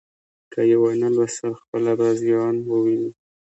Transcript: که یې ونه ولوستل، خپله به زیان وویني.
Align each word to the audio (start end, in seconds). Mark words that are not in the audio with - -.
که 0.51 0.59
یې 0.69 0.77
ونه 0.81 1.07
ولوستل، 1.11 1.51
خپله 1.61 1.91
به 1.99 2.07
زیان 2.21 2.55
وویني. 2.69 3.09